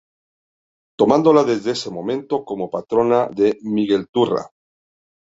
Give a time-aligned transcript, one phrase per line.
[0.97, 4.49] Tomándola desde ese momento como patrona de Miguelturra.